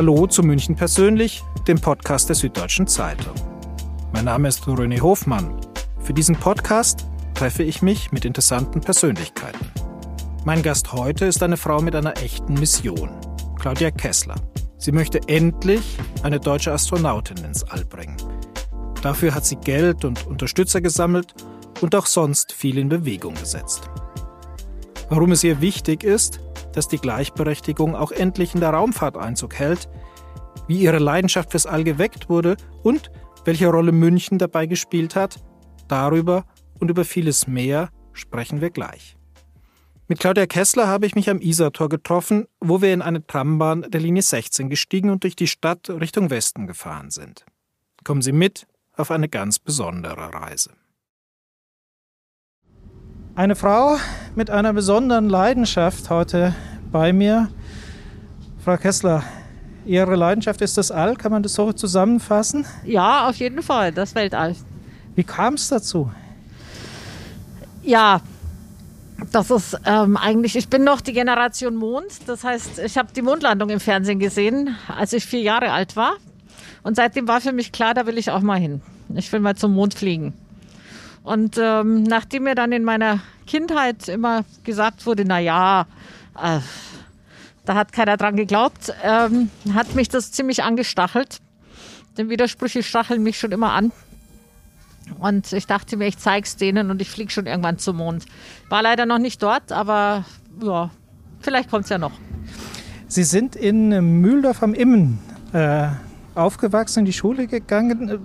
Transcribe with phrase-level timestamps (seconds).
[0.00, 3.34] Hallo zu München persönlich, dem Podcast der Süddeutschen Zeitung.
[4.14, 5.60] Mein Name ist René Hofmann.
[6.00, 9.60] Für diesen Podcast treffe ich mich mit interessanten Persönlichkeiten.
[10.46, 13.10] Mein Gast heute ist eine Frau mit einer echten Mission,
[13.58, 14.36] Claudia Kessler.
[14.78, 18.16] Sie möchte endlich eine deutsche Astronautin ins All bringen.
[19.02, 21.34] Dafür hat sie Geld und Unterstützer gesammelt
[21.82, 23.90] und auch sonst viel in Bewegung gesetzt.
[25.10, 26.40] Warum es ihr wichtig ist,
[26.72, 29.88] dass die Gleichberechtigung auch endlich in der Raumfahrt Einzug hält,
[30.68, 33.10] wie ihre Leidenschaft fürs All geweckt wurde und
[33.44, 35.36] welche Rolle München dabei gespielt hat,
[35.88, 36.44] darüber
[36.78, 39.16] und über vieles mehr sprechen wir gleich.
[40.08, 44.00] Mit Claudia Kessler habe ich mich am Isartor getroffen, wo wir in eine Trambahn der
[44.00, 47.46] Linie 16 gestiegen und durch die Stadt Richtung Westen gefahren sind.
[48.02, 50.72] Kommen Sie mit auf eine ganz besondere Reise.
[53.40, 53.96] Eine Frau
[54.34, 56.54] mit einer besonderen Leidenschaft heute
[56.92, 57.48] bei mir.
[58.62, 59.22] Frau Kessler,
[59.86, 62.66] Ihre Leidenschaft ist das All, kann man das so zusammenfassen?
[62.84, 64.56] Ja, auf jeden Fall, das Weltall.
[65.14, 66.10] Wie kam es dazu?
[67.82, 68.20] Ja,
[69.32, 72.28] das ist ähm, eigentlich, ich bin noch die Generation Mond.
[72.28, 76.12] Das heißt, ich habe die Mondlandung im Fernsehen gesehen, als ich vier Jahre alt war.
[76.82, 78.82] Und seitdem war für mich klar, da will ich auch mal hin.
[79.14, 80.34] Ich will mal zum Mond fliegen.
[81.22, 85.86] Und ähm, nachdem mir dann in meiner Kindheit immer gesagt wurde, na ja,
[86.40, 86.60] äh,
[87.64, 91.38] da hat keiner dran geglaubt, ähm, hat mich das ziemlich angestachelt.
[92.16, 93.92] Denn Widersprüche stacheln mich schon immer an.
[95.18, 98.26] Und ich dachte mir, ich zeig's denen und ich fliege schon irgendwann zum Mond.
[98.68, 100.24] War leider noch nicht dort, aber
[100.62, 100.90] ja,
[101.40, 102.12] vielleicht kommt's ja noch.
[103.08, 105.18] Sie sind in Mühldorf am Immen
[105.52, 105.88] äh,
[106.34, 108.20] aufgewachsen, in die Schule gegangen.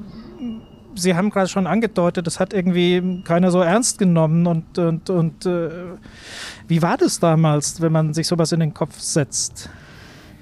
[0.95, 4.47] Sie haben gerade schon angedeutet, das hat irgendwie keiner so ernst genommen.
[4.47, 5.69] Und, und, und äh,
[6.67, 9.69] wie war das damals, wenn man sich sowas in den Kopf setzt?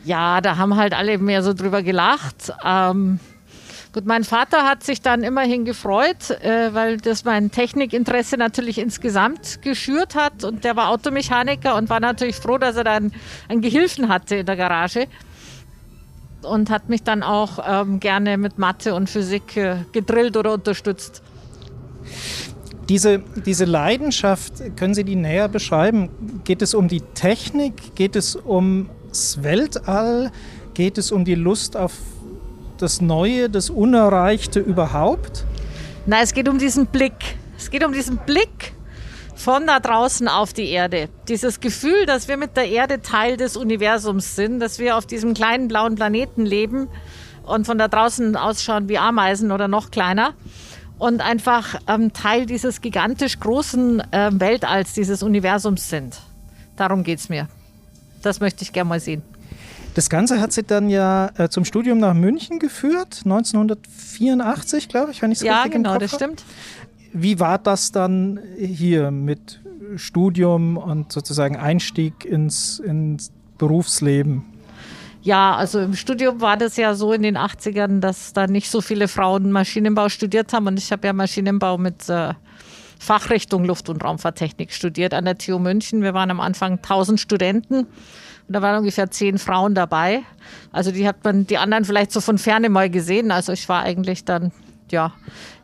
[0.06, 2.54] Ja, da haben halt alle mehr so drüber gelacht.
[2.64, 3.20] Ähm,
[3.94, 9.61] gut, mein Vater hat sich dann immerhin gefreut, äh, weil das mein Technikinteresse natürlich insgesamt
[9.61, 10.44] geschürt hat.
[10.44, 13.14] Und der war Automechaniker und war natürlich froh, dass er dann
[13.48, 15.08] einen Gehilfen hatte in der Garage
[16.45, 21.21] und hat mich dann auch ähm, gerne mit Mathe und Physik äh, gedrillt oder unterstützt.
[22.89, 26.09] Diese, diese Leidenschaft, können Sie die näher beschreiben?
[26.43, 27.95] Geht es um die Technik?
[27.95, 30.32] Geht es ums Weltall?
[30.73, 31.93] Geht es um die Lust auf
[32.77, 35.45] das Neue, das Unerreichte überhaupt?
[36.05, 37.14] Nein, es geht um diesen Blick.
[37.58, 38.73] Es geht um diesen Blick
[39.36, 41.10] von da draußen auf die Erde.
[41.27, 45.33] Dieses Gefühl, dass wir mit der Erde Teil des Universums sind, dass wir auf diesem
[45.33, 46.88] kleinen blauen Planeten leben
[47.45, 50.33] und von da draußen ausschauen wie Ameisen oder noch kleiner
[50.98, 56.20] und einfach ähm, Teil dieses gigantisch großen äh, Weltalls, dieses Universums sind.
[56.76, 57.48] Darum geht es mir.
[58.21, 59.21] Das möchte ich gerne mal sehen.
[59.95, 65.21] Das Ganze hat sie dann ja äh, zum Studium nach München geführt, 1984, glaube ich,
[65.21, 66.23] wenn ich es ja, richtig genau, im Kopf das habe.
[66.23, 66.44] stimmt.
[67.14, 69.62] Wie war das dann hier mit
[69.96, 74.44] Studium und sozusagen Einstieg ins, ins Berufsleben?
[75.22, 78.82] Ja, also im Studium war das ja so in den 80ern, dass da nicht so
[78.82, 80.68] viele Frauen Maschinenbau studiert haben.
[80.68, 82.34] Und ich habe ja Maschinenbau mit äh,
[83.00, 86.02] Fachrichtung Luft- und Raumfahrttechnik studiert an der TU München.
[86.02, 87.86] Wir waren am Anfang 1000 Studenten.
[88.48, 90.24] Und da waren ungefähr zehn Frauen dabei.
[90.74, 93.32] Also die hat man die anderen vielleicht so von ferne mal gesehen.
[93.32, 94.52] Also ich war eigentlich dann
[94.93, 95.11] ja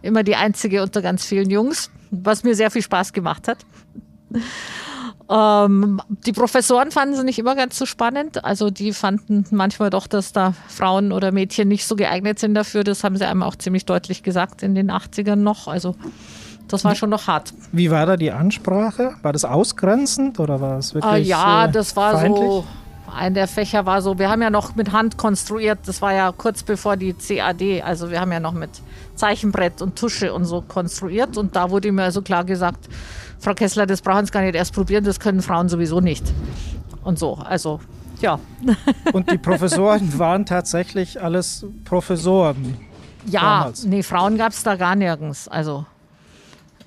[0.01, 3.59] immer die einzige unter ganz vielen Jungs, was mir sehr viel Spaß gemacht hat.
[5.29, 8.43] Ähm, die Professoren fanden sie nicht immer ganz so spannend.
[8.43, 12.83] Also die fanden manchmal doch, dass da Frauen oder Mädchen nicht so geeignet sind dafür.
[12.83, 15.67] Das haben sie einem auch ziemlich deutlich gesagt in den 80ern noch.
[15.67, 15.95] Also
[16.67, 17.53] das war schon noch hart.
[17.71, 19.13] Wie war da die Ansprache?
[19.21, 22.43] War das ausgrenzend oder war es wirklich Ah, ja, äh, das war feindlich?
[22.43, 22.65] so.
[23.13, 26.31] Ein der Fächer war so, wir haben ja noch mit Hand konstruiert, das war ja
[26.31, 28.69] kurz bevor die CAD, also wir haben ja noch mit
[29.15, 32.87] Zeichenbrett und Tusche und so konstruiert und da wurde mir also klar gesagt,
[33.39, 36.23] Frau Kessler, das brauchen Sie gar nicht erst probieren, das können Frauen sowieso nicht.
[37.03, 37.79] Und so, also
[38.21, 38.39] ja.
[39.13, 42.77] Und die Professoren waren tatsächlich alles Professoren.
[43.25, 43.85] Ja, Damals.
[43.85, 45.47] nee, Frauen gab es da gar nirgends.
[45.47, 45.85] Also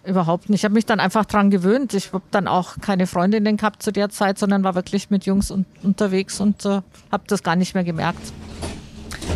[0.04, 0.60] überhaupt nicht.
[0.60, 1.94] Ich habe mich dann einfach dran gewöhnt.
[1.94, 5.50] Ich habe dann auch keine Freundinnen gehabt zu der Zeit, sondern war wirklich mit Jungs
[5.50, 8.32] un unterwegs und äh, habe das gar nicht mehr gemerkt.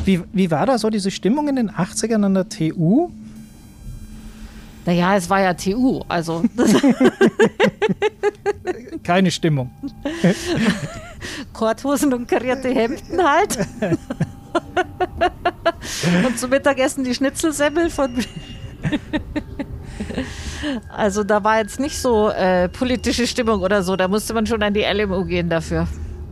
[0.05, 3.11] Wie, wie war da so diese Stimmung in den 80ern an der TU?
[4.85, 6.45] Naja, es war ja TU, also
[9.03, 9.71] Keine Stimmung.
[11.53, 13.59] Korthosen und karierte Hemden halt.
[16.27, 18.25] und zum Mittagessen die Schnitzelsemmel von.
[20.89, 23.97] also da war jetzt nicht so äh, politische Stimmung oder so.
[23.97, 25.87] Da musste man schon an die LMU gehen dafür.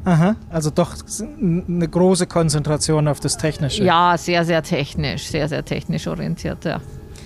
[0.05, 0.97] Aha, also doch
[1.41, 3.85] eine große Konzentration auf das Technische.
[3.85, 6.81] Ja, sehr, sehr technisch, sehr, sehr technisch orientiert, ja.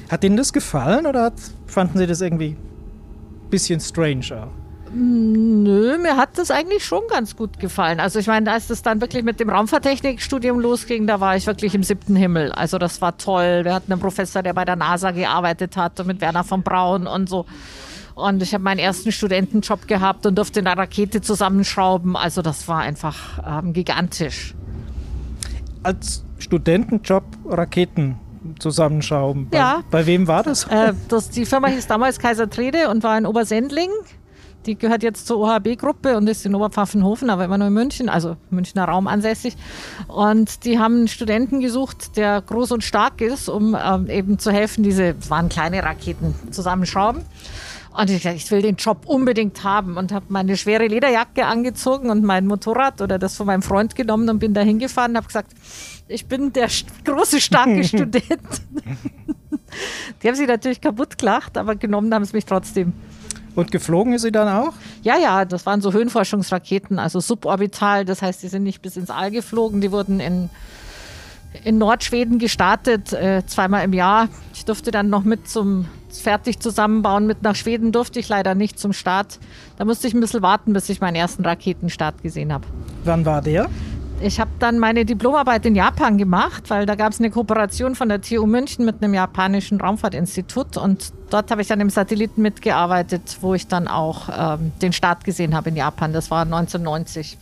[0.08, 1.34] Hat Ihnen das gefallen oder hat,
[1.66, 4.67] fanden Sie das irgendwie ein bisschen strange auch?
[4.92, 8.00] Nö, mir hat das eigentlich schon ganz gut gefallen.
[8.00, 11.74] Also ich meine, als das dann wirklich mit dem Raumfahrttechnikstudium losging, da war ich wirklich
[11.74, 12.52] im siebten Himmel.
[12.52, 13.64] Also das war toll.
[13.64, 17.06] Wir hatten einen Professor, der bei der NASA gearbeitet hat und mit Werner von Braun
[17.06, 17.46] und so.
[18.14, 22.16] Und ich habe meinen ersten Studentenjob gehabt und durfte eine Rakete zusammenschrauben.
[22.16, 24.54] Also das war einfach ähm, gigantisch.
[25.84, 28.18] Als Studentenjob Raketen
[28.58, 29.48] zusammenschrauben.
[29.50, 29.82] Bei, ja.
[29.90, 30.64] Bei wem war das?
[30.64, 31.30] Äh, das?
[31.30, 33.90] Die Firma hieß damals Kaiser Trede und war in Obersendling.
[34.66, 38.36] Die gehört jetzt zur OHB-Gruppe und ist in Oberpfaffenhofen, aber immer nur in München, also
[38.50, 39.56] Münchner Raum ansässig.
[40.08, 44.50] Und die haben einen Studenten gesucht, der groß und stark ist, um ähm, eben zu
[44.50, 47.24] helfen, diese, waren kleine Raketen zusammenschrauben.
[47.98, 52.22] Und ich, ich will den Job unbedingt haben und habe meine schwere Lederjacke angezogen und
[52.22, 55.52] mein Motorrad oder das von meinem Freund genommen und bin da hingefahren und habe gesagt,
[56.06, 56.68] ich bin der
[57.04, 58.22] große, starke Student.
[60.22, 62.92] Die haben sich natürlich kaputt gelacht, aber genommen haben sie mich trotzdem.
[63.58, 64.72] Und geflogen ist sie dann auch?
[65.02, 68.04] Ja, ja, das waren so Höhenforschungsraketen, also suborbital.
[68.04, 69.80] Das heißt, die sind nicht bis ins All geflogen.
[69.80, 70.48] Die wurden in,
[71.64, 74.28] in Nordschweden gestartet, äh, zweimal im Jahr.
[74.54, 77.26] Ich durfte dann noch mit zum fertig zusammenbauen.
[77.26, 79.40] Mit nach Schweden durfte ich leider nicht zum Start.
[79.76, 82.64] Da musste ich ein bisschen warten, bis ich meinen ersten Raketenstart gesehen habe.
[83.02, 83.68] Wann war der?
[84.20, 88.08] Ich habe dann meine Diplomarbeit in Japan gemacht, weil da gab es eine Kooperation von
[88.08, 93.38] der TU München mit einem japanischen Raumfahrtinstitut und dort habe ich dann im Satelliten mitgearbeitet,
[93.42, 96.12] wo ich dann auch ähm, den Start gesehen habe in Japan.
[96.12, 97.38] Das war 1990.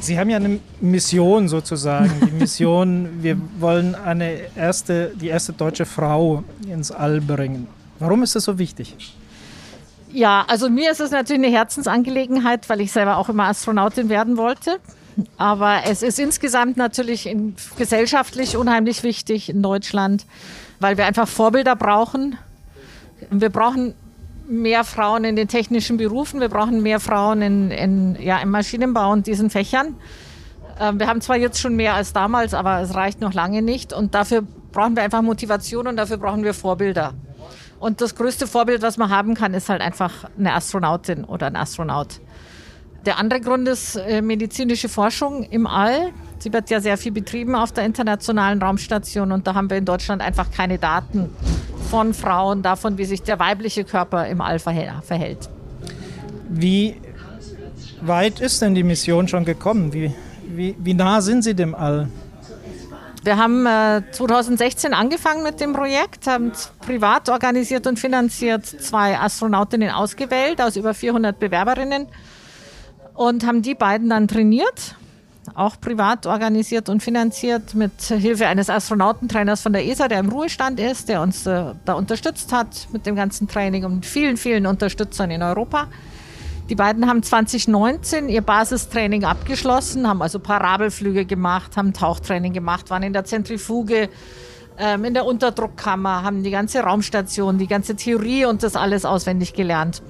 [0.00, 2.12] Sie haben ja eine Mission sozusagen.
[2.26, 7.68] Die Mission, wir wollen eine erste, die erste deutsche Frau ins All bringen.
[8.00, 8.96] Warum ist das so wichtig?
[10.12, 14.36] Ja, also mir ist es natürlich eine Herzensangelegenheit, weil ich selber auch immer Astronautin werden
[14.36, 14.78] wollte.
[15.36, 20.26] Aber es ist insgesamt natürlich in, gesellschaftlich unheimlich wichtig in Deutschland,
[20.80, 22.38] weil wir einfach Vorbilder brauchen.
[23.30, 23.94] Wir brauchen
[24.46, 29.10] mehr Frauen in den technischen Berufen, wir brauchen mehr Frauen in, in ja, im Maschinenbau
[29.12, 29.96] und diesen Fächern.
[30.80, 33.92] Ähm, wir haben zwar jetzt schon mehr als damals, aber es reicht noch lange nicht.
[33.92, 37.14] Und dafür brauchen wir einfach Motivation und dafür brauchen wir Vorbilder.
[37.78, 41.56] Und das größte Vorbild, was man haben kann, ist halt einfach eine Astronautin oder ein
[41.56, 42.20] Astronaut.
[43.06, 46.12] Der andere Grund ist äh, medizinische Forschung im All.
[46.38, 49.84] Sie wird ja sehr viel betrieben auf der internationalen Raumstation und da haben wir in
[49.84, 51.28] Deutschland einfach keine Daten
[51.90, 55.50] von Frauen, davon, wie sich der weibliche Körper im All verhält.
[56.48, 56.96] Wie
[58.00, 59.92] weit ist denn die Mission schon gekommen?
[59.92, 60.14] Wie,
[60.46, 62.08] wie, wie nah sind Sie dem All?
[63.22, 69.90] Wir haben äh, 2016 angefangen mit dem Projekt, haben privat organisiert und finanziert zwei Astronautinnen
[69.90, 72.06] ausgewählt aus über 400 Bewerberinnen
[73.14, 74.96] und haben die beiden dann trainiert,
[75.54, 80.80] auch privat organisiert und finanziert mit Hilfe eines Astronautentrainers von der ESA, der im Ruhestand
[80.80, 85.30] ist, der uns äh, da unterstützt hat mit dem ganzen Training und vielen, vielen Unterstützern
[85.30, 85.88] in Europa.
[86.70, 93.02] Die beiden haben 2019 ihr Basistraining abgeschlossen, haben also Parabelflüge gemacht, haben Tauchtraining gemacht, waren
[93.02, 94.08] in der Zentrifuge,
[94.78, 99.52] ähm, in der Unterdruckkammer, haben die ganze Raumstation, die ganze Theorie und das alles auswendig
[99.52, 100.02] gelernt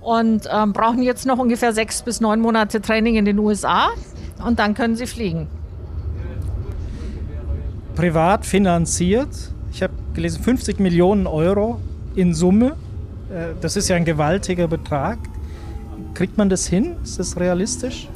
[0.00, 3.88] und ähm, brauchen jetzt noch ungefähr sechs bis neun Monate Training in den USA
[4.44, 5.48] und dann können sie fliegen.
[7.94, 9.28] Privat finanziert,
[9.72, 11.80] ich habe gelesen 50 Millionen Euro
[12.14, 12.76] in Summe.
[13.30, 15.18] Äh, das ist ja ein gewaltiger Betrag.
[16.14, 16.96] Kriegt man das hin?
[17.02, 18.08] Ist das realistisch?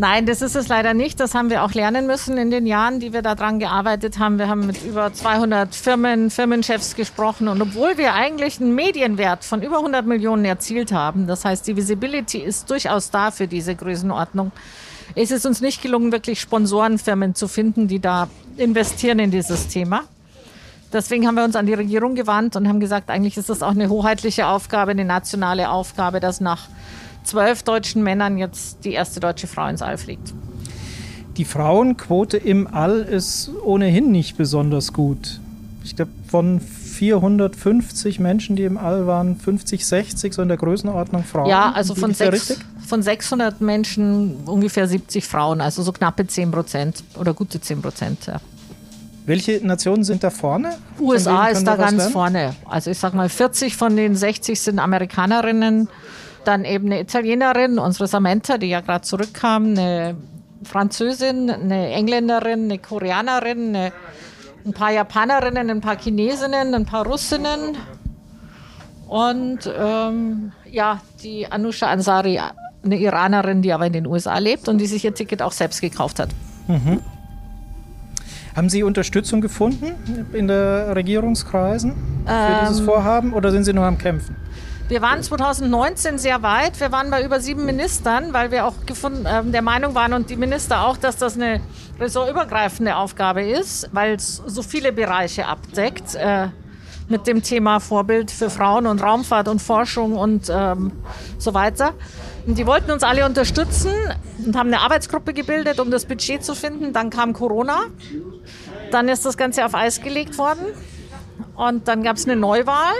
[0.00, 1.18] Nein, das ist es leider nicht.
[1.18, 4.38] Das haben wir auch lernen müssen in den Jahren, die wir daran gearbeitet haben.
[4.38, 7.48] Wir haben mit über 200 Firmen, Firmenchefs gesprochen.
[7.48, 11.74] Und obwohl wir eigentlich einen Medienwert von über 100 Millionen erzielt haben, das heißt, die
[11.74, 14.52] Visibility ist durchaus da für diese Größenordnung,
[15.16, 20.04] ist es uns nicht gelungen, wirklich Sponsorenfirmen zu finden, die da investieren in dieses Thema.
[20.92, 23.72] Deswegen haben wir uns an die Regierung gewandt und haben gesagt, eigentlich ist das auch
[23.72, 26.68] eine hoheitliche Aufgabe, eine nationale Aufgabe, dass nach
[27.28, 30.32] zwölf deutschen Männern jetzt die erste deutsche Frau ins All fliegt.
[31.36, 35.40] Die Frauenquote im All ist ohnehin nicht besonders gut.
[35.84, 41.22] Ich glaube, von 450 Menschen, die im All waren, 50, 60 so in der Größenordnung
[41.22, 41.48] Frauen.
[41.48, 47.04] Ja, also von, sechs, von 600 Menschen ungefähr 70 Frauen, also so knappe 10 Prozent
[47.16, 48.26] oder gute 10 Prozent.
[48.26, 48.40] Ja.
[49.26, 50.76] Welche Nationen sind da vorne?
[50.98, 52.12] USA ist da ganz lernen?
[52.12, 52.54] vorne.
[52.64, 55.88] Also ich sag mal, 40 von den 60 sind Amerikanerinnen
[56.44, 60.16] dann eben eine Italienerin, unsere Samantha, die ja gerade zurückkam, eine
[60.62, 63.92] Französin, eine Engländerin, eine Koreanerin, eine,
[64.64, 67.76] ein paar Japanerinnen, ein paar Chinesinnen, ein paar Russinnen
[69.08, 72.38] und ähm, ja, die Anusha Ansari
[72.84, 75.80] eine Iranerin, die aber in den USA lebt und die sich ihr Ticket auch selbst
[75.80, 76.30] gekauft hat.
[76.68, 77.00] Mhm.
[78.54, 79.92] Haben Sie Unterstützung gefunden
[80.32, 81.92] in der Regierungskreisen
[82.26, 84.36] für ähm, dieses Vorhaben oder sind Sie nur am Kämpfen?
[84.88, 86.80] Wir waren 2019 sehr weit.
[86.80, 90.30] Wir waren bei über sieben Ministern, weil wir auch gefunden, äh, der Meinung waren und
[90.30, 91.60] die Minister auch, dass das eine
[92.00, 96.14] ressortübergreifende Aufgabe ist, weil es so viele Bereiche abdeckt.
[96.14, 96.48] Äh,
[97.10, 100.92] mit dem Thema Vorbild für Frauen und Raumfahrt und Forschung und ähm,
[101.38, 101.94] so weiter.
[102.46, 103.92] Und die wollten uns alle unterstützen
[104.44, 106.92] und haben eine Arbeitsgruppe gebildet, um das Budget zu finden.
[106.92, 107.84] Dann kam Corona.
[108.90, 110.66] Dann ist das Ganze auf Eis gelegt worden.
[111.56, 112.94] Und dann gab es eine Neuwahl.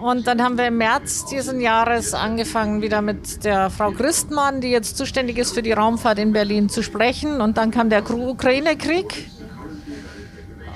[0.00, 4.68] Und dann haben wir im März diesen Jahres angefangen, wieder mit der Frau Christmann, die
[4.68, 7.40] jetzt zuständig ist für die Raumfahrt in Berlin, zu sprechen.
[7.40, 9.30] Und dann kam der Ukraine-Krieg.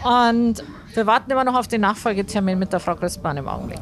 [0.04, 0.64] Und
[0.94, 3.80] wir warten immer noch auf den Nachfolgetermin mit der Frau Christmann im Augenblick.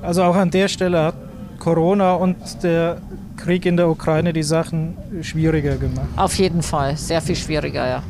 [0.00, 1.14] Also auch an der Stelle hat
[1.58, 2.98] Corona und der
[3.36, 6.08] Krieg in der Ukraine die Sachen schwieriger gemacht.
[6.16, 8.02] Auf jeden Fall, sehr viel schwieriger, ja.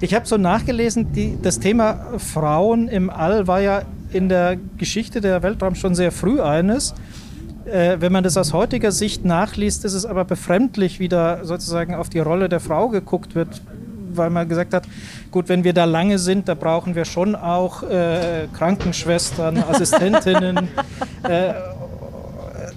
[0.00, 5.20] Ich habe so nachgelesen, die, das Thema Frauen im All war ja in der Geschichte
[5.20, 6.94] der Weltraum schon sehr früh eines.
[7.64, 11.94] Äh, wenn man das aus heutiger Sicht nachliest, ist es aber befremdlich, wie da sozusagen
[11.94, 13.60] auf die Rolle der Frau geguckt wird,
[14.14, 14.84] weil man gesagt hat,
[15.30, 20.68] gut, wenn wir da lange sind, da brauchen wir schon auch äh, Krankenschwestern, Assistentinnen.
[21.24, 21.52] äh,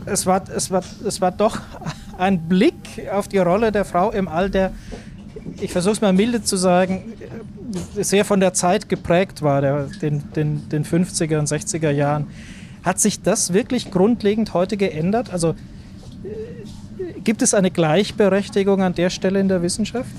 [0.06, 1.60] es, war, es, war, es war doch
[2.18, 2.76] ein Blick
[3.14, 4.72] auf die Rolle der Frau im All, der,
[5.62, 7.14] ich versuche es mal milde zu sagen,
[7.96, 12.28] sehr von der Zeit geprägt war, der, den, den, den 50er und 60er Jahren.
[12.84, 15.32] Hat sich das wirklich grundlegend heute geändert?
[15.32, 20.10] Also äh, gibt es eine Gleichberechtigung an der Stelle in der Wissenschaft?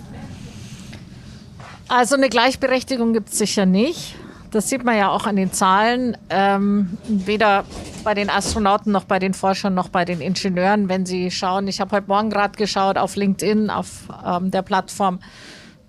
[1.88, 4.14] Also eine Gleichberechtigung gibt es sicher nicht.
[4.52, 6.16] Das sieht man ja auch an den Zahlen.
[6.28, 7.64] Ähm, weder
[8.04, 11.68] bei den Astronauten noch bei den Forschern noch bei den Ingenieuren, wenn sie schauen.
[11.68, 15.20] Ich habe heute Morgen gerade geschaut auf LinkedIn, auf ähm, der Plattform.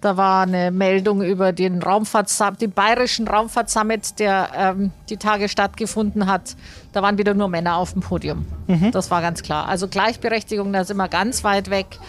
[0.03, 2.29] Da war eine Meldung über den Raumfahrt,
[2.59, 6.57] den bayerischen Raumfahrtsummit, der ähm, die Tage stattgefunden hat.
[6.91, 8.45] Da waren wieder nur Männer auf dem Podium.
[8.67, 8.91] Mhm.
[8.91, 9.69] Das war ganz klar.
[9.69, 11.99] Also Gleichberechtigung, da sind wir ganz weit weg.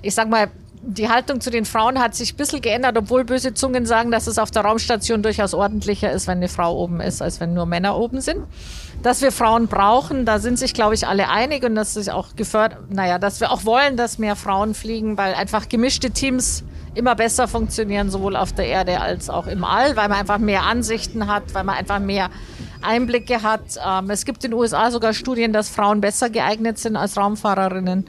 [0.00, 0.48] Ich sag mal,
[0.80, 4.26] die Haltung zu den Frauen hat sich ein bisschen geändert, obwohl böse Zungen sagen, dass
[4.26, 7.66] es auf der Raumstation durchaus ordentlicher ist, wenn eine Frau oben ist, als wenn nur
[7.66, 8.46] Männer oben sind.
[9.02, 12.36] Dass wir Frauen brauchen, da sind sich, glaube ich, alle einig und das ist auch
[12.36, 17.14] gefördert, naja, dass wir auch wollen, dass mehr Frauen fliegen, weil einfach gemischte Teams immer
[17.14, 21.26] besser funktionieren, sowohl auf der Erde als auch im All, weil man einfach mehr Ansichten
[21.26, 22.30] hat, weil man einfach mehr
[22.82, 23.78] Einblicke hat.
[23.84, 28.06] Ähm, es gibt in den USA sogar Studien, dass Frauen besser geeignet sind als Raumfahrerinnen.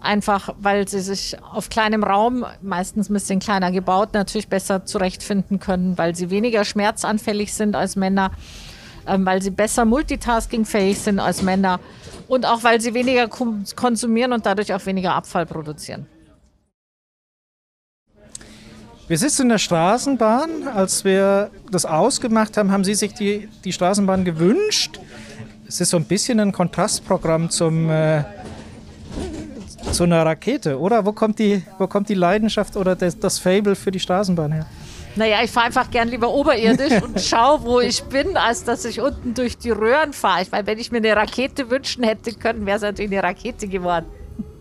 [0.00, 5.58] Einfach weil sie sich auf kleinem Raum, meistens ein bisschen kleiner gebaut, natürlich besser zurechtfinden
[5.58, 8.30] können, weil sie weniger schmerzanfällig sind als Männer,
[9.06, 11.80] ähm, weil sie besser multitaskingfähig sind als Männer
[12.28, 16.06] und auch weil sie weniger konsumieren und dadurch auch weniger Abfall produzieren.
[19.08, 20.68] Wir sitzen in der Straßenbahn.
[20.68, 25.00] Als wir das ausgemacht haben, haben Sie sich die, die Straßenbahn gewünscht.
[25.66, 28.24] Es ist so ein bisschen ein Kontrastprogramm zum, äh,
[29.92, 31.06] zu einer Rakete, oder?
[31.06, 34.66] Wo kommt die, wo kommt die Leidenschaft oder das, das Fable für die Straßenbahn her?
[35.16, 39.00] Naja, ich fahre einfach gern lieber oberirdisch und schaue, wo ich bin, als dass ich
[39.00, 40.44] unten durch die Röhren fahre.
[40.50, 44.04] Weil wenn ich mir eine Rakete wünschen hätte können, wäre es natürlich eine Rakete geworden.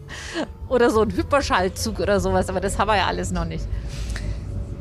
[0.70, 3.66] Oder so ein Hyperschallzug oder sowas, aber das haben wir ja alles noch nicht.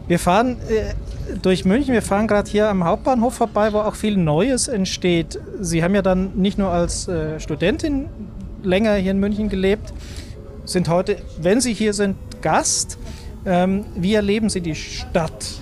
[0.08, 0.94] Wir fahren äh,
[1.42, 5.40] durch München, wir fahren gerade hier am Hauptbahnhof vorbei, wo auch viel Neues entsteht.
[5.60, 8.08] Sie haben ja dann nicht nur als äh, Studentin
[8.62, 9.92] länger hier in München gelebt,
[10.64, 12.98] sind heute, wenn Sie hier sind, Gast.
[13.44, 15.60] Ähm, wie erleben Sie die Stadt?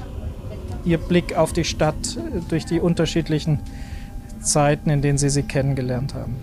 [0.85, 3.61] Ihr Blick auf die Stadt äh, durch die unterschiedlichen
[4.41, 6.37] Zeiten, in denen Sie sie kennengelernt haben?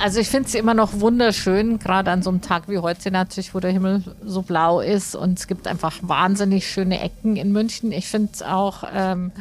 [0.00, 3.54] Also ich finde sie immer noch wunderschön, gerade an so einem Tag wie heute natürlich,
[3.54, 7.92] wo der Himmel so blau ist und es gibt einfach wahnsinnig schöne Ecken in München.
[7.92, 9.32] Ich finde auch, ähm,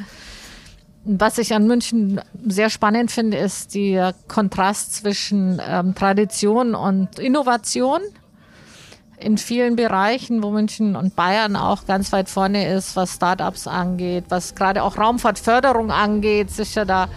[1.05, 8.00] was ich an München sehr spannend finde, ist der Kontrast zwischen ähm, Tradition und Innovation
[9.19, 14.25] in vielen Bereichen, wo München und Bayern auch ganz weit vorne ist, was Startups angeht,
[14.29, 17.07] was gerade auch Raumfahrtförderung angeht, sicher da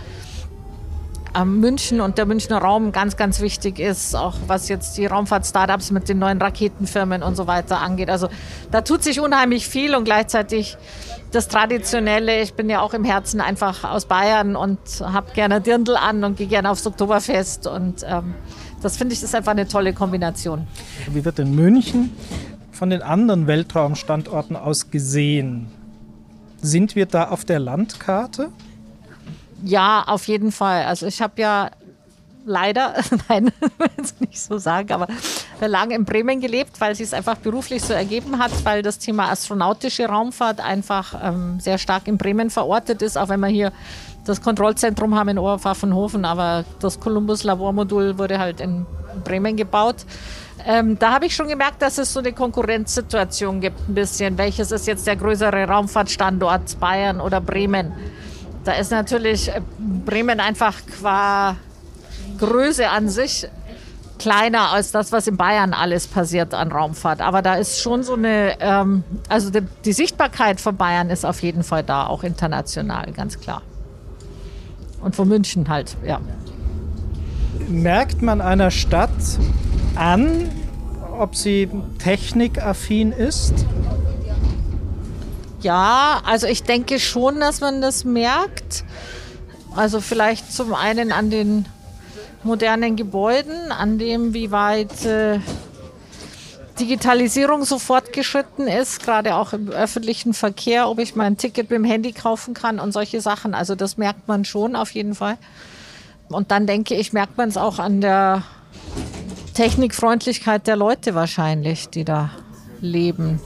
[1.45, 6.09] München und der Münchner Raum ganz, ganz wichtig ist, auch was jetzt die Raumfahrt-Startups mit
[6.09, 8.11] den neuen Raketenfirmen und so weiter angeht.
[8.11, 8.29] Also
[8.71, 10.77] da tut sich unheimlich viel und gleichzeitig
[11.33, 12.41] das Traditionelle.
[12.41, 16.37] Ich bin ja auch im Herzen einfach aus Bayern und habe gerne Dirndl an und
[16.37, 18.35] gehe gerne aufs Oktoberfest und ähm,
[18.83, 20.67] das finde ich ist einfach eine tolle Kombination.
[21.11, 22.13] Wie wird denn München
[22.71, 25.69] von den anderen Weltraumstandorten aus gesehen?
[26.63, 28.51] Sind wir da auf der Landkarte?
[29.63, 30.85] Ja, auf jeden Fall.
[30.85, 31.71] Also ich habe ja
[32.47, 32.95] leider,
[33.29, 33.53] nein,
[33.99, 35.09] jetzt nicht so sagen, aber
[35.61, 40.07] lange in Bremen gelebt, weil es einfach beruflich so ergeben hat, weil das Thema astronautische
[40.07, 43.73] Raumfahrt einfach ähm, sehr stark in Bremen verortet ist, auch wenn wir hier
[44.25, 48.87] das Kontrollzentrum haben in Oberpfaffenhofen, aber das Columbus Labormodul wurde halt in
[49.25, 50.05] Bremen gebaut.
[50.67, 54.37] Ähm, da habe ich schon gemerkt, dass es so eine Konkurrenzsituation gibt, ein bisschen.
[54.37, 57.93] Welches ist jetzt der größere Raumfahrtstandort, Bayern oder Bremen?
[58.67, 61.57] Da ist natürlich äh, Bremen einfach qua
[62.39, 63.49] Größe an sich
[64.19, 67.21] kleiner als das, was in Bayern alles passiert an Raumfahrt.
[67.21, 71.43] Aber da ist schon so eine, ähm, also die, die Sichtbarkeit von Bayern ist auf
[71.43, 73.63] jeden Fall da, auch international, ganz klar.
[75.01, 76.21] Und von München halt, ja.
[77.69, 79.11] Merkt man einer Stadt
[79.95, 80.51] an,
[81.17, 83.55] ob sie technikaffin ist?
[85.67, 88.85] Ja, also ich denke schon, dass man das merkt.
[89.75, 91.67] Also vielleicht zum einen an den
[92.45, 95.41] modernen Gebäuden, an dem, wie weit äh,
[96.79, 101.85] Digitalisierung so fortgeschritten ist, gerade auch im öffentlichen Verkehr, ob ich mein Ticket mit dem
[101.85, 103.53] Handy kaufen kann und solche Sachen.
[103.53, 105.37] Also das merkt man schon auf jeden Fall.
[106.29, 108.45] Und dann denke ich, merkt man es auch an der
[109.55, 112.31] Technikfreundlichkeit der Leute wahrscheinlich, die da
[112.81, 113.41] leben.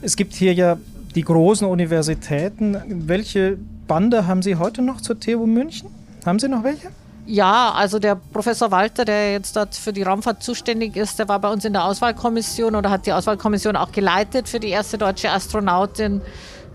[0.00, 0.78] Es gibt hier ja
[1.14, 2.76] die großen Universitäten.
[2.86, 5.88] Welche Bande haben Sie heute noch zur TU München?
[6.24, 6.88] Haben Sie noch welche?
[7.24, 11.38] Ja, also der Professor Walter, der jetzt dort für die Raumfahrt zuständig ist, der war
[11.38, 15.30] bei uns in der Auswahlkommission oder hat die Auswahlkommission auch geleitet für die erste deutsche
[15.30, 16.20] Astronautin.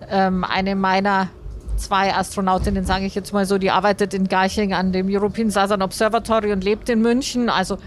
[0.09, 1.27] Ähm, eine meiner
[1.75, 5.81] zwei Astronautinnen, sage ich jetzt mal so, die arbeitet in Garching an dem European Southern
[5.81, 7.49] Observatory und lebt in München.
[7.49, 7.77] Also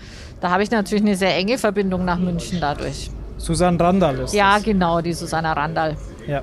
[0.40, 3.11] da habe ich natürlich eine sehr enge Verbindung nach München dadurch.
[3.40, 4.64] Susanne Randall ist Ja, das.
[4.64, 5.97] genau, die Susanne Randall.
[6.26, 6.42] Ja.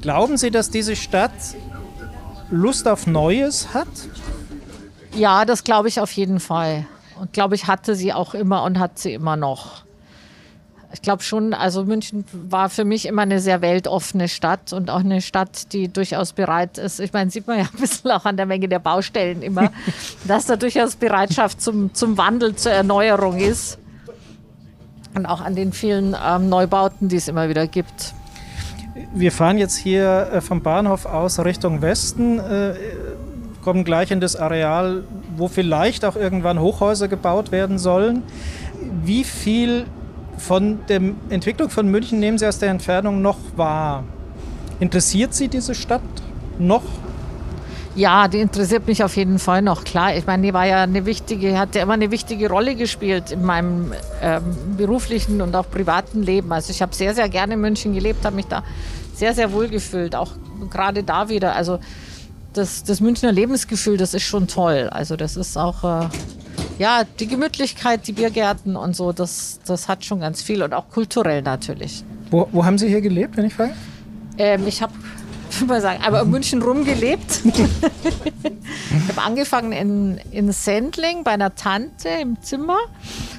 [0.00, 1.32] Glauben Sie, dass diese Stadt
[2.50, 3.88] Lust auf Neues hat?
[5.14, 6.86] Ja, das glaube ich auf jeden Fall.
[7.18, 9.82] Und glaube ich, hatte sie auch immer und hat sie immer noch.
[10.92, 15.00] Ich glaube schon, also München war für mich immer eine sehr weltoffene Stadt und auch
[15.00, 16.98] eine Stadt, die durchaus bereit ist.
[16.98, 19.70] Ich meine, sieht man ja ein bisschen auch an der Menge der Baustellen immer,
[20.26, 23.78] dass da durchaus Bereitschaft zum, zum Wandel, zur Erneuerung ist.
[25.14, 28.14] Und auch an den vielen ähm, Neubauten, die es immer wieder gibt.
[29.12, 32.38] Wir fahren jetzt hier äh, vom Bahnhof aus Richtung Westen.
[32.38, 32.74] Äh,
[33.62, 35.04] kommen gleich in das Areal,
[35.36, 38.22] wo vielleicht auch irgendwann Hochhäuser gebaut werden sollen.
[39.04, 39.86] Wie viel
[40.38, 44.04] von der Entwicklung von München nehmen Sie aus der Entfernung noch wahr?
[44.80, 46.00] Interessiert Sie diese Stadt
[46.58, 46.82] noch?
[48.00, 49.84] Ja, die interessiert mich auf jeden Fall noch.
[49.84, 53.30] Klar, ich meine, die war ja eine wichtige, hat ja immer eine wichtige Rolle gespielt
[53.30, 54.42] in meinem ähm,
[54.78, 56.50] beruflichen und auch privaten Leben.
[56.50, 58.64] Also ich habe sehr, sehr gerne in München gelebt, habe mich da
[59.14, 60.30] sehr, sehr wohl gefühlt, auch
[60.70, 61.54] gerade da wieder.
[61.54, 61.78] Also
[62.54, 64.88] das, das Münchner Lebensgefühl, das ist schon toll.
[64.90, 66.08] Also das ist auch, äh,
[66.78, 70.88] ja, die Gemütlichkeit, die Biergärten und so, das, das hat schon ganz viel und auch
[70.88, 72.02] kulturell natürlich.
[72.30, 73.74] Wo, wo haben Sie hier gelebt, wenn ich frage?
[74.38, 74.94] Ähm, ich habe,
[75.62, 77.40] ich mal sagen, aber in München rumgelebt.
[77.44, 82.78] ich habe angefangen in, in Sendling bei einer Tante im Zimmer,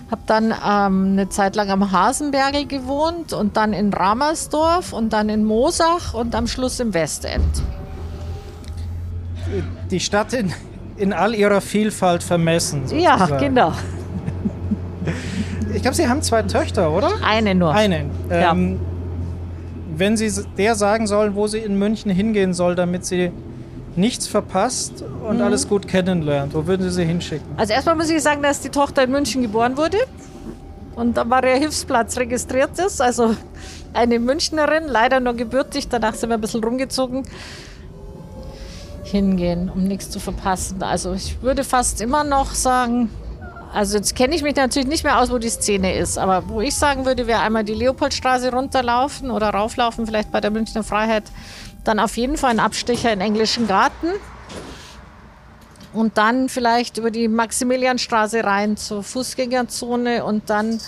[0.10, 5.30] habe dann ähm, eine Zeit lang am Hasenbergel gewohnt und dann in Ramersdorf und dann
[5.30, 7.62] in Mosach und am Schluss im Westend
[9.90, 10.54] die Stadt in,
[10.98, 12.88] in all ihrer Vielfalt vermessen.
[12.88, 13.32] Sozusagen.
[13.32, 13.74] Ja, genau.
[15.74, 17.12] Ich glaube, Sie haben zwei Töchter, oder?
[17.24, 17.74] Eine nur.
[17.74, 18.06] Eine.
[18.30, 18.91] Ähm, ja.
[19.96, 23.32] Wenn Sie der sagen sollen, wo sie in München hingehen soll, damit sie
[23.96, 25.44] nichts verpasst und mhm.
[25.44, 27.48] alles gut kennenlernt, wo würden Sie sie hinschicken?
[27.58, 29.98] Also erstmal muss ich sagen, dass die Tochter in München geboren wurde
[30.96, 33.02] und da war ihr Hilfsplatz registriert ist.
[33.02, 33.36] Also
[33.94, 37.24] eine Münchnerin, leider nur gebürtig, danach sind wir ein bisschen rumgezogen
[39.04, 40.82] hingehen, um nichts zu verpassen.
[40.82, 43.10] Also ich würde fast immer noch sagen,
[43.74, 46.62] also jetzt kenne ich mich natürlich nicht mehr aus, wo die Szene ist, aber wo
[46.62, 51.24] ich sagen würde, wäre einmal die Leopoldstraße runterlaufen oder rauflaufen, vielleicht bei der Münchner Freiheit,
[51.84, 54.08] dann auf jeden Fall ein Abstecher in Englischen Garten
[55.94, 60.80] und dann vielleicht über die Maximilianstraße rein zur Fußgängerzone und dann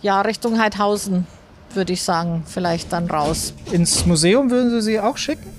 [0.00, 1.26] ja Richtung Heidhausen,
[1.74, 3.52] würde ich sagen, vielleicht dann raus.
[3.70, 5.50] Ins Museum würden Sie sie auch schicken?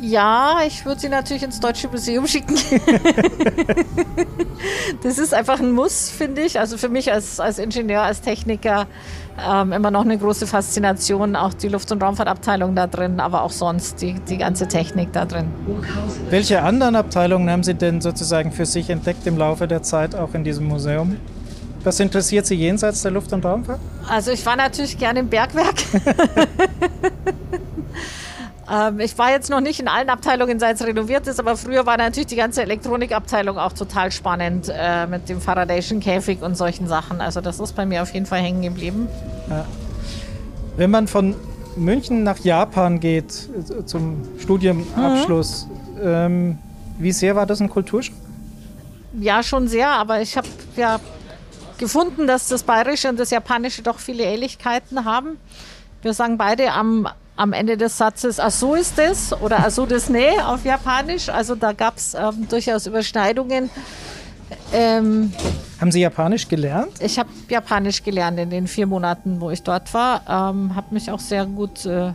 [0.00, 2.54] Ja, ich würde sie natürlich ins Deutsche Museum schicken.
[5.02, 6.60] das ist einfach ein Muss, finde ich.
[6.60, 8.86] Also für mich als, als Ingenieur, als Techniker
[9.44, 11.36] ähm, immer noch eine große Faszination.
[11.36, 15.24] Auch die Luft- und Raumfahrtabteilung da drin, aber auch sonst die, die ganze Technik da
[15.24, 15.50] drin.
[16.30, 20.34] Welche anderen Abteilungen haben Sie denn sozusagen für sich entdeckt im Laufe der Zeit auch
[20.34, 21.16] in diesem Museum?
[21.84, 23.80] Was interessiert Sie jenseits der Luft- und Raumfahrt?
[24.08, 25.76] Also ich war natürlich gerne im Bergwerk.
[28.70, 31.86] Ähm, ich war jetzt noch nicht in allen Abteilungen, seit es renoviert ist, aber früher
[31.86, 36.86] war natürlich die ganze Elektronikabteilung auch total spannend äh, mit dem Faradayschen Käfig und solchen
[36.86, 37.20] Sachen.
[37.20, 39.08] Also das ist bei mir auf jeden Fall hängen geblieben.
[39.48, 39.64] Ja.
[40.76, 41.34] Wenn man von
[41.76, 46.00] München nach Japan geht äh, zum Studienabschluss, mhm.
[46.02, 46.58] ähm,
[46.98, 48.14] wie sehr war das ein Kulturschock?
[49.18, 51.00] Ja, schon sehr, aber ich habe ja
[51.78, 55.38] gefunden, dass das Bayerische und das Japanische doch viele Ähnlichkeiten haben.
[56.02, 59.86] Wir sagen beide am, am Ende des Satzes, ach so ist es oder ach so
[59.86, 61.28] das ne auf Japanisch.
[61.28, 63.70] Also da gab es ähm, durchaus Überschneidungen.
[64.72, 65.32] Ähm,
[65.80, 66.92] Haben Sie Japanisch gelernt?
[67.00, 70.22] Ich habe Japanisch gelernt in den vier Monaten, wo ich dort war.
[70.28, 72.12] Ähm, habe mich auch sehr gut äh,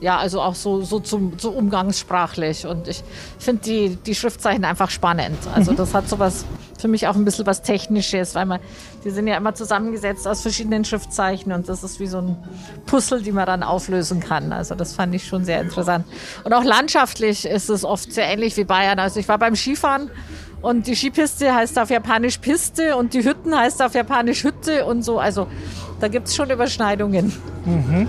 [0.00, 2.66] ja, also auch so, so, zum, so umgangssprachlich.
[2.66, 3.02] Und ich
[3.38, 5.38] finde die, die Schriftzeichen einfach spannend.
[5.54, 5.76] Also mhm.
[5.76, 6.44] das hat sowas
[6.78, 8.60] für mich auch ein bisschen was Technisches, weil man,
[9.04, 12.36] die sind ja immer zusammengesetzt aus verschiedenen Schriftzeichen und das ist wie so ein
[12.84, 14.52] Puzzle, die man dann auflösen kann.
[14.52, 16.04] Also das fand ich schon sehr interessant.
[16.44, 18.98] Und auch landschaftlich ist es oft sehr ähnlich wie Bayern.
[18.98, 20.10] Also ich war beim Skifahren
[20.60, 25.02] und die Skipiste heißt auf Japanisch Piste und die Hütten heißt auf Japanisch Hütte und
[25.02, 25.18] so.
[25.18, 25.46] Also
[26.00, 27.32] da gibt es schon Überschneidungen.
[27.64, 28.06] Mhm.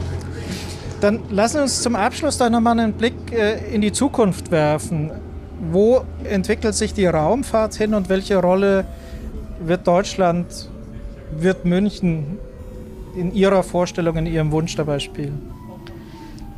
[1.02, 5.12] Dann lassen uns zum Abschluss da nochmal einen Blick äh, in die Zukunft werfen.
[5.72, 8.86] Wo entwickelt sich die Raumfahrt hin und welche Rolle
[9.60, 10.70] wird Deutschland,
[11.32, 12.40] wird München
[13.16, 15.52] in Ihrer Vorstellung, in Ihrem Wunsch dabei spielen?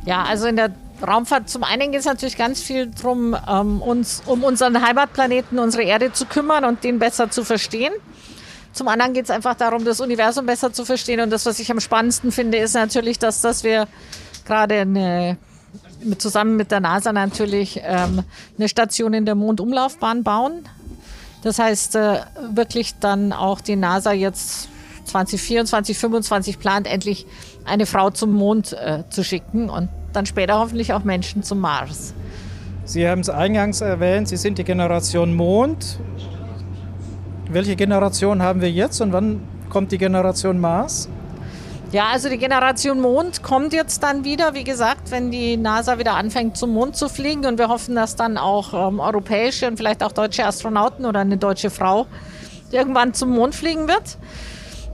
[0.06, 0.70] Ja, also in der
[1.06, 5.82] Raumfahrt zum einen geht es natürlich ganz viel darum, ähm, uns um unseren Heimatplaneten, unsere
[5.82, 7.92] Erde zu kümmern und den besser zu verstehen.
[8.72, 11.20] Zum anderen geht es einfach darum, das Universum besser zu verstehen.
[11.20, 13.88] Und das, was ich am spannendsten finde, ist natürlich, dass, dass wir
[14.50, 15.36] gerade eine,
[16.18, 18.24] zusammen mit der NASA natürlich ähm,
[18.58, 20.64] eine Station in der Mondumlaufbahn bauen.
[21.44, 22.18] Das heißt, äh,
[22.52, 24.68] wirklich dann auch die NASA jetzt
[25.04, 27.26] 2024, 2025 plant, endlich
[27.64, 32.12] eine Frau zum Mond äh, zu schicken und dann später hoffentlich auch Menschen zum Mars.
[32.84, 36.00] Sie haben es eingangs erwähnt, Sie sind die Generation Mond.
[37.48, 41.08] Welche Generation haben wir jetzt und wann kommt die Generation Mars?
[41.92, 46.14] Ja, also die Generation Mond kommt jetzt dann wieder, wie gesagt, wenn die NASA wieder
[46.14, 50.04] anfängt zum Mond zu fliegen und wir hoffen, dass dann auch ähm, europäische und vielleicht
[50.04, 52.06] auch deutsche Astronauten oder eine deutsche Frau
[52.70, 54.18] irgendwann zum Mond fliegen wird.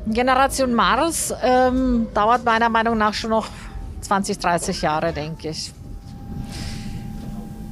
[0.07, 3.49] Generation Mars ähm, dauert meiner Meinung nach schon noch
[4.01, 5.73] 20, 30 Jahre, denke ich.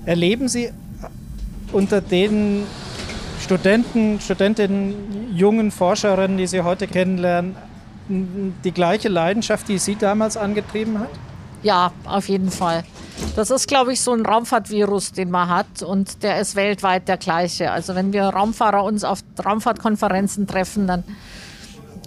[0.05, 0.71] Erleben Sie
[1.73, 2.65] unter den
[3.43, 7.57] Studenten, Studentinnen, jungen Forscherinnen, die Sie heute kennenlernen,
[8.09, 11.11] die gleiche Leidenschaft, die Sie damals angetrieben hat?
[11.62, 12.85] Ja, auf jeden Fall.
[13.37, 17.17] Das ist, glaube ich, so ein Raumfahrtvirus, den man hat und der ist weltweit der
[17.17, 17.71] gleiche.
[17.71, 21.05] Also wenn wir Raumfahrer uns auf Raumfahrtkonferenzen treffen, dann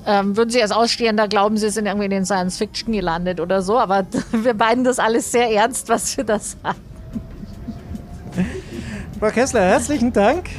[0.06, 3.64] ähm, würden sie als Ausstehender glauben, sie sind irgendwie in den Science Fiction gelandet oder
[3.64, 3.80] so.
[3.80, 6.80] Aber wir beiden das alles sehr ernst, was wir da sagen.
[9.20, 10.50] Frau Kessler, herzlichen Dank.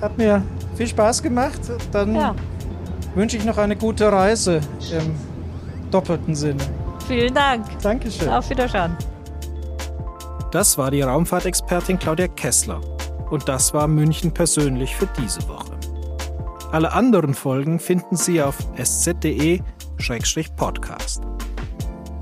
[0.00, 0.42] Hat mir
[0.76, 1.60] viel Spaß gemacht.
[1.92, 2.34] Dann ja
[3.14, 4.60] wünsche ich noch eine gute Reise
[4.92, 5.14] im
[5.90, 6.62] doppelten Sinne.
[7.06, 7.66] Vielen Dank.
[7.80, 8.28] Dankeschön.
[8.28, 8.96] Auf Wiedersehen.
[10.50, 12.80] Das war die Raumfahrtexpertin Claudia Kessler.
[13.30, 15.72] Und das war München persönlich für diese Woche.
[16.70, 19.62] Alle anderen Folgen finden Sie auf sz.de-podcast.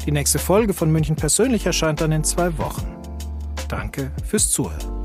[0.06, 2.86] Die nächste Folge von München persönlich erscheint dann in zwei Wochen.
[3.68, 5.01] Danke fürs Zuhören.